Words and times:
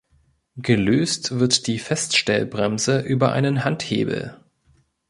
Gelöst 0.57 1.37
wird 1.39 1.67
die 1.67 1.77
Feststellbremse 1.77 3.01
über 3.01 3.33
einen 3.33 3.63
Handhebel. 3.63 4.41